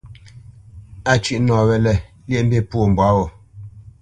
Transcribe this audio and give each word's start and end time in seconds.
A 1.11 1.13
cʉ́ʼ 1.23 1.41
nɔ 1.45 1.55
wɛ̂lɛ̂, 1.67 1.95
lyéʼmbî 2.27 2.57
pwô 2.69 2.79
mbwǎ 2.91 3.07
wo. 3.17 3.25